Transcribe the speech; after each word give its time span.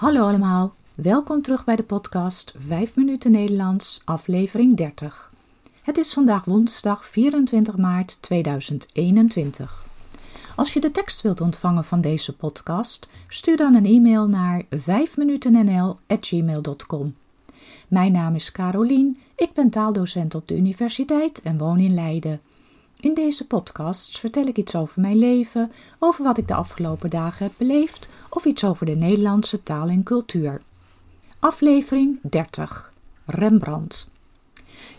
Hallo 0.00 0.26
allemaal, 0.26 0.74
welkom 0.94 1.42
terug 1.42 1.64
bij 1.64 1.76
de 1.76 1.82
podcast 1.82 2.54
5 2.58 2.96
minuten 2.96 3.30
Nederlands, 3.30 4.00
aflevering 4.04 4.76
30. 4.76 5.32
Het 5.82 5.98
is 5.98 6.12
vandaag 6.12 6.44
woensdag 6.44 7.06
24 7.06 7.76
maart 7.76 8.22
2021. 8.22 9.84
Als 10.56 10.72
je 10.72 10.80
de 10.80 10.90
tekst 10.90 11.20
wilt 11.20 11.40
ontvangen 11.40 11.84
van 11.84 12.00
deze 12.00 12.36
podcast, 12.36 13.08
stuur 13.28 13.56
dan 13.56 13.74
een 13.74 13.86
e-mail 13.86 14.28
naar 14.28 14.62
5minutennl@gmail.com. 14.76 17.14
Mijn 17.88 18.12
naam 18.12 18.34
is 18.34 18.52
Carolien, 18.52 19.18
ik 19.36 19.52
ben 19.52 19.70
taaldocent 19.70 20.34
op 20.34 20.48
de 20.48 20.56
universiteit 20.56 21.42
en 21.42 21.58
woon 21.58 21.78
in 21.78 21.94
Leiden. 21.94 22.40
In 23.00 23.14
deze 23.14 23.46
podcast 23.46 24.18
vertel 24.18 24.46
ik 24.46 24.56
iets 24.56 24.74
over 24.74 25.00
mijn 25.00 25.18
leven, 25.18 25.72
over 25.98 26.24
wat 26.24 26.38
ik 26.38 26.48
de 26.48 26.54
afgelopen 26.54 27.10
dagen 27.10 27.44
heb 27.46 27.54
beleefd 27.56 28.08
of 28.30 28.44
iets 28.44 28.64
over 28.64 28.86
de 28.86 28.96
Nederlandse 28.96 29.62
taal 29.62 29.88
en 29.88 30.02
cultuur. 30.02 30.62
Aflevering 31.38 32.18
30 32.22 32.92
Rembrandt. 33.24 34.10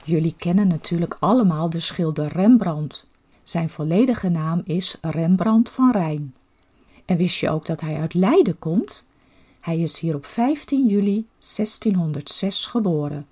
Jullie 0.03 0.33
kennen 0.37 0.67
natuurlijk 0.67 1.15
allemaal 1.19 1.69
de 1.69 1.79
schilder 1.79 2.27
Rembrandt. 2.27 3.05
Zijn 3.43 3.69
volledige 3.69 4.29
naam 4.29 4.61
is 4.65 4.97
Rembrandt 5.01 5.69
van 5.69 5.91
Rijn. 5.91 6.33
En 7.05 7.17
wist 7.17 7.39
je 7.39 7.49
ook 7.49 7.65
dat 7.65 7.81
hij 7.81 7.95
uit 7.95 8.13
Leiden 8.13 8.59
komt? 8.59 9.07
Hij 9.59 9.79
is 9.79 9.99
hier 9.99 10.15
op 10.15 10.25
15 10.25 10.87
juli 10.87 11.25
1606 11.55 12.65
geboren. 12.65 13.27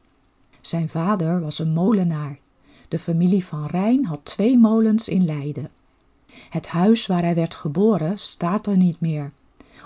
Zijn 0.62 0.90
vader 0.90 1.42
was 1.42 1.60
een 1.60 1.74
molenaar. 1.74 2.40
De 2.90 3.00
familie 3.00 3.46
van 3.46 3.66
Rijn 3.66 4.06
had 4.06 4.20
twee 4.24 4.58
molens 4.58 5.08
in 5.08 5.26
Leiden. 5.26 5.70
Het 6.50 6.68
huis 6.68 7.08
waar 7.08 7.22
hij 7.22 7.36
werd 7.36 7.56
geboren 7.56 8.20
staat 8.20 8.68
er 8.68 8.78
niet 8.78 9.00
meer. 9.00 9.32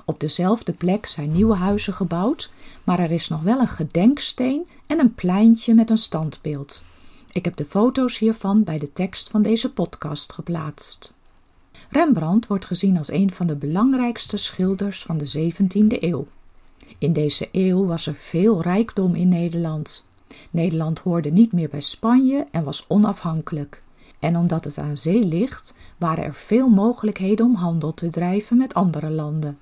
Op 0.05 0.19
dezelfde 0.19 0.73
plek 0.73 1.05
zijn 1.05 1.31
nieuwe 1.31 1.55
huizen 1.55 1.93
gebouwd, 1.93 2.51
maar 2.83 2.99
er 2.99 3.11
is 3.11 3.27
nog 3.27 3.41
wel 3.41 3.59
een 3.59 3.67
gedenksteen 3.67 4.67
en 4.87 4.99
een 4.99 5.13
pleintje 5.13 5.73
met 5.73 5.89
een 5.89 5.97
standbeeld. 5.97 6.83
Ik 7.31 7.45
heb 7.45 7.55
de 7.55 7.65
foto's 7.65 8.17
hiervan 8.17 8.63
bij 8.63 8.77
de 8.77 8.93
tekst 8.93 9.29
van 9.29 9.41
deze 9.41 9.73
podcast 9.73 10.33
geplaatst. 10.33 11.13
Rembrandt 11.89 12.47
wordt 12.47 12.65
gezien 12.65 12.97
als 12.97 13.11
een 13.11 13.31
van 13.31 13.47
de 13.47 13.55
belangrijkste 13.55 14.37
schilders 14.37 15.03
van 15.03 15.17
de 15.17 15.51
17e 15.53 15.99
eeuw. 15.99 16.27
In 16.97 17.13
deze 17.13 17.49
eeuw 17.51 17.85
was 17.85 18.07
er 18.07 18.15
veel 18.15 18.61
rijkdom 18.61 19.15
in 19.15 19.29
Nederland. 19.29 20.05
Nederland 20.51 20.99
hoorde 20.99 21.31
niet 21.31 21.51
meer 21.51 21.69
bij 21.69 21.81
Spanje 21.81 22.45
en 22.51 22.63
was 22.63 22.85
onafhankelijk. 22.87 23.83
En 24.19 24.37
omdat 24.37 24.63
het 24.63 24.77
aan 24.77 24.97
zee 24.97 25.25
ligt, 25.25 25.73
waren 25.97 26.23
er 26.23 26.33
veel 26.33 26.67
mogelijkheden 26.67 27.45
om 27.45 27.55
handel 27.55 27.93
te 27.93 28.09
drijven 28.09 28.57
met 28.57 28.73
andere 28.73 29.09
landen. 29.09 29.57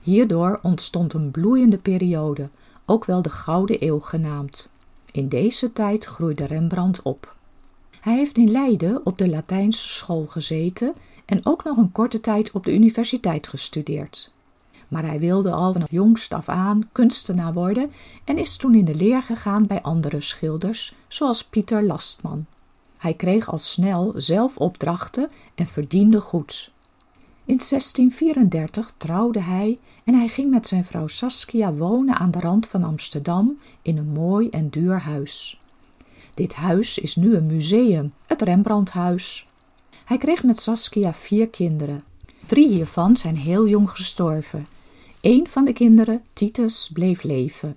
Hierdoor 0.00 0.58
ontstond 0.62 1.12
een 1.12 1.30
bloeiende 1.30 1.78
periode, 1.78 2.48
ook 2.86 3.04
wel 3.04 3.22
de 3.22 3.30
Gouden 3.30 3.76
Eeuw 3.86 4.00
genaamd. 4.00 4.70
In 5.12 5.28
deze 5.28 5.72
tijd 5.72 6.04
groeide 6.04 6.46
Rembrandt 6.46 7.02
op. 7.02 7.36
Hij 8.00 8.16
heeft 8.16 8.38
in 8.38 8.50
Leiden 8.50 9.06
op 9.06 9.18
de 9.18 9.28
Latijnse 9.28 9.88
school 9.88 10.26
gezeten 10.26 10.94
en 11.24 11.46
ook 11.46 11.64
nog 11.64 11.76
een 11.76 11.92
korte 11.92 12.20
tijd 12.20 12.52
op 12.52 12.64
de 12.64 12.74
universiteit 12.74 13.48
gestudeerd. 13.48 14.32
Maar 14.90 15.04
hij 15.04 15.18
wilde 15.18 15.52
al 15.52 15.72
vanaf 15.72 15.90
jongst 15.90 16.34
af 16.34 16.48
aan 16.48 16.88
kunstenaar 16.92 17.52
worden 17.52 17.92
en 18.24 18.38
is 18.38 18.56
toen 18.56 18.74
in 18.74 18.84
de 18.84 18.94
leer 18.94 19.22
gegaan 19.22 19.66
bij 19.66 19.82
andere 19.82 20.20
schilders, 20.20 20.94
zoals 21.08 21.44
Pieter 21.44 21.82
Lastman. 21.82 22.46
Hij 22.98 23.14
kreeg 23.14 23.50
al 23.50 23.58
snel 23.58 24.12
zelf 24.16 24.56
opdrachten 24.56 25.30
en 25.54 25.66
verdiende 25.66 26.20
goed. 26.20 26.72
In 27.44 27.58
1634 27.68 28.92
trouwde 28.96 29.40
hij 29.40 29.78
en 30.04 30.14
hij 30.14 30.28
ging 30.28 30.50
met 30.50 30.66
zijn 30.66 30.84
vrouw 30.84 31.06
Saskia 31.06 31.72
wonen 31.72 32.16
aan 32.16 32.30
de 32.30 32.40
rand 32.40 32.66
van 32.66 32.84
Amsterdam 32.84 33.58
in 33.82 33.96
een 33.96 34.12
mooi 34.12 34.48
en 34.48 34.68
duur 34.68 35.00
huis. 35.00 35.60
Dit 36.34 36.54
huis 36.54 36.98
is 36.98 37.16
nu 37.16 37.36
een 37.36 37.46
museum, 37.46 38.12
het 38.26 38.42
Rembrandthuis. 38.42 39.48
Hij 40.04 40.16
kreeg 40.16 40.42
met 40.42 40.58
Saskia 40.58 41.12
vier 41.12 41.48
kinderen. 41.48 42.02
Drie 42.46 42.68
hiervan 42.68 43.16
zijn 43.16 43.36
heel 43.36 43.68
jong 43.68 43.90
gestorven. 43.90 44.66
Eén 45.20 45.48
van 45.48 45.64
de 45.64 45.72
kinderen, 45.72 46.22
Titus, 46.32 46.90
bleef 46.92 47.22
leven. 47.22 47.76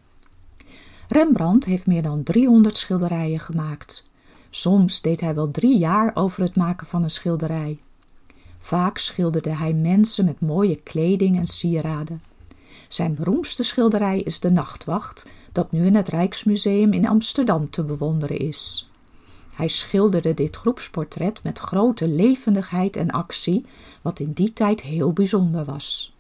Rembrandt 1.08 1.66
heeft 1.66 1.86
meer 1.86 2.02
dan 2.02 2.24
300 2.24 2.78
schilderijen 2.78 3.40
gemaakt. 3.40 4.06
Soms 4.50 5.02
deed 5.02 5.22
hij 5.22 5.36
wel 5.36 5.52
drie 5.52 5.78
jaar 5.78 6.12
over 6.14 6.42
het 6.42 6.56
maken 6.56 6.88
van 6.88 7.04
een 7.04 7.10
schilderij. 7.10 7.80
Vaak 8.60 8.98
schilderde 8.98 9.56
hij 9.56 9.74
mensen 9.74 10.26
met 10.26 10.42
mooie 10.42 10.76
kleding 10.76 11.38
en 11.38 11.46
sieraden. 11.48 12.22
Zijn 12.88 13.16
beroemdste 13.16 13.64
schilderij 13.64 14.20
is 14.20 14.40
De 14.40 14.52
Nachtwacht, 14.52 15.28
dat 15.52 15.72
nu 15.72 15.86
in 15.86 15.96
het 15.96 16.08
Rijksmuseum 16.08 16.94
in 16.94 17.08
Amsterdam 17.08 17.70
te 17.70 17.84
bewonderen 17.84 18.38
is. 18.40 18.90
Hij 19.54 19.68
schilderde 19.68 20.34
dit 20.34 20.56
groepsportret 20.56 21.44
met 21.44 21.60
grote 21.60 22.08
levendigheid 22.08 22.96
en 22.96 23.12
actie, 23.12 23.66
wat 24.02 24.20
in 24.20 24.32
die 24.32 24.54
tijd 24.54 24.82
heel 24.82 25.14
bijzonder 25.14 25.66
was. 25.66 26.13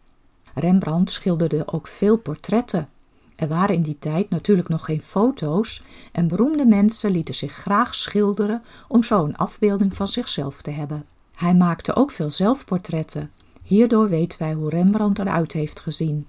Rembrandt 0.53 1.12
schilderde 1.12 1.68
ook 1.68 1.88
veel 1.88 2.18
portretten. 2.18 2.90
Er 3.36 3.47
waren 3.47 3.75
in 3.75 3.81
die 3.81 4.00
tijd 4.00 4.30
natuurlijk 4.30 4.68
nog 4.68 4.86
geen 4.86 5.02
foto's 5.02 5.84
en 6.12 6.28
beroemde 6.28 6.66
mensen 6.66 7.12
lieten 7.12 7.36
zich 7.36 7.53
graag 7.53 7.96
schilderen 7.96 8.64
om 8.88 9.03
zo 9.03 9.24
een 9.24 9.38
afbeelding 9.38 9.96
van 9.96 10.08
zichzelf 10.08 10.62
te 10.62 10.72
hebben. 10.72 11.06
Hij 11.36 11.56
maakte 11.56 11.96
ook 11.96 12.12
veel 12.12 12.30
zelfportretten. 12.30 13.31
Hierdoor 13.64 14.09
weten 14.09 14.40
wij 14.40 14.53
hoe 14.53 14.69
Rembrandt 14.69 15.19
eruit 15.19 15.52
heeft 15.52 15.80
gezien. 15.80 16.28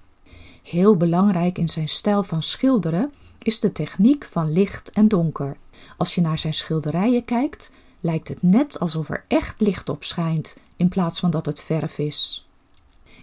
Heel 0.63 0.97
belangrijk 0.97 1.57
in 1.57 1.69
zijn 1.69 1.89
stijl 1.89 2.23
van 2.23 2.43
schilderen 2.43 3.11
is 3.39 3.59
de 3.59 3.71
techniek 3.71 4.23
van 4.23 4.51
licht 4.51 4.91
en 4.91 5.07
donker. 5.07 5.57
Als 5.97 6.15
je 6.15 6.21
naar 6.21 6.37
zijn 6.37 6.53
schilderijen 6.53 7.25
kijkt, 7.25 7.71
lijkt 7.99 8.27
het 8.27 8.41
net 8.41 8.79
alsof 8.79 9.09
er 9.09 9.23
echt 9.27 9.61
licht 9.61 9.89
op 9.89 10.03
schijnt, 10.03 10.57
in 10.77 10.87
plaats 10.87 11.19
van 11.19 11.31
dat 11.31 11.45
het 11.45 11.63
verf 11.63 11.97
is. 11.97 12.44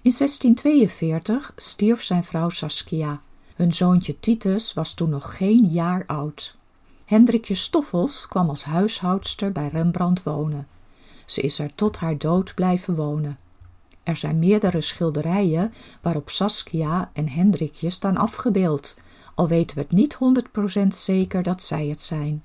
In 0.02 0.12
1642 0.18 1.52
stierf 1.56 2.02
zijn 2.02 2.24
vrouw 2.24 2.48
Saskia. 2.48 3.20
Hun 3.54 3.72
zoontje 3.72 4.20
Titus 4.20 4.74
was 4.74 4.94
toen 4.94 5.08
nog 5.08 5.36
geen 5.36 5.64
jaar 5.66 6.06
oud. 6.06 6.56
Hendrikje 7.04 7.54
Stoffels 7.54 8.28
kwam 8.28 8.48
als 8.48 8.64
huishoudster 8.64 9.52
bij 9.52 9.68
Rembrandt 9.68 10.22
wonen. 10.22 10.66
Ze 11.26 11.40
is 11.40 11.58
er 11.58 11.74
tot 11.74 11.96
haar 11.96 12.18
dood 12.18 12.54
blijven 12.54 12.94
wonen. 12.94 13.38
Er 14.02 14.16
zijn 14.16 14.38
meerdere 14.38 14.80
schilderijen 14.80 15.72
waarop 16.00 16.30
Saskia 16.30 17.10
en 17.12 17.28
Hendrikje 17.28 17.90
staan 17.90 18.16
afgebeeld, 18.16 18.98
al 19.34 19.48
weten 19.48 19.76
we 19.76 19.82
het 19.82 19.92
niet 19.92 20.18
100% 20.84 20.86
zeker 20.88 21.42
dat 21.42 21.62
zij 21.62 21.86
het 21.86 22.02
zijn. 22.02 22.42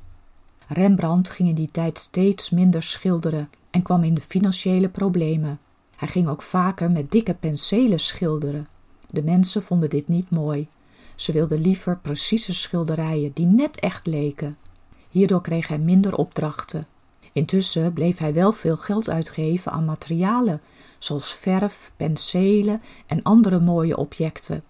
Rembrandt 0.67 1.29
ging 1.29 1.49
in 1.49 1.55
die 1.55 1.71
tijd 1.71 1.97
steeds 1.97 2.49
minder 2.49 2.83
schilderen 2.83 3.49
en 3.71 3.81
kwam 3.81 4.03
in 4.03 4.13
de 4.13 4.21
financiële 4.21 4.89
problemen. 4.89 5.59
Hij 5.97 6.07
ging 6.07 6.27
ook 6.27 6.41
vaker 6.41 6.91
met 6.91 7.11
dikke 7.11 7.33
penselen 7.33 7.99
schilderen. 7.99 8.67
De 9.07 9.23
mensen 9.23 9.63
vonden 9.63 9.89
dit 9.89 10.07
niet 10.07 10.29
mooi. 10.29 10.67
Ze 11.15 11.31
wilden 11.31 11.61
liever 11.61 11.97
precieze 11.97 12.53
schilderijen 12.53 13.31
die 13.33 13.45
net 13.45 13.79
echt 13.79 14.07
leken. 14.07 14.57
Hierdoor 15.09 15.41
kreeg 15.41 15.67
hij 15.67 15.79
minder 15.79 16.15
opdrachten. 16.15 16.87
Intussen 17.31 17.93
bleef 17.93 18.17
hij 18.17 18.33
wel 18.33 18.51
veel 18.51 18.77
geld 18.77 19.09
uitgeven 19.09 19.71
aan 19.71 19.85
materialen, 19.85 20.61
zoals 20.97 21.33
verf, 21.33 21.91
penselen 21.95 22.81
en 23.05 23.23
andere 23.23 23.59
mooie 23.59 23.97
objecten. 23.97 24.63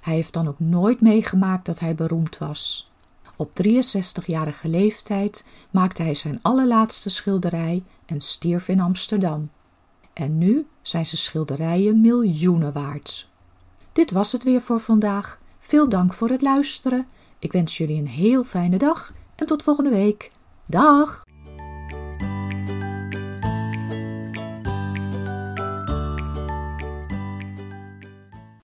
Hij 0.00 0.14
heeft 0.14 0.32
dan 0.32 0.48
ook 0.48 0.58
nooit 0.58 1.00
meegemaakt 1.00 1.66
dat 1.66 1.78
hij 1.78 1.94
beroemd 1.94 2.38
was. 2.38 2.90
Op 3.36 3.50
63-jarige 3.62 4.68
leeftijd 4.68 5.44
maakte 5.70 6.02
hij 6.02 6.14
zijn 6.14 6.38
allerlaatste 6.42 7.10
schilderij 7.10 7.82
en 8.06 8.20
stierf 8.20 8.68
in 8.68 8.80
Amsterdam. 8.80 9.50
En 10.18 10.38
nu 10.38 10.66
zijn 10.82 11.06
zijn 11.06 11.18
schilderijen 11.20 12.00
miljoenen 12.00 12.72
waard. 12.72 13.28
Dit 13.92 14.10
was 14.10 14.32
het 14.32 14.42
weer 14.42 14.60
voor 14.60 14.80
vandaag. 14.80 15.40
Veel 15.58 15.88
dank 15.88 16.14
voor 16.14 16.28
het 16.28 16.42
luisteren. 16.42 17.06
Ik 17.38 17.52
wens 17.52 17.76
jullie 17.76 17.98
een 17.98 18.06
heel 18.06 18.44
fijne 18.44 18.76
dag 18.76 19.12
en 19.34 19.46
tot 19.46 19.62
volgende 19.62 19.90
week. 19.90 20.30
Dag! 20.66 21.27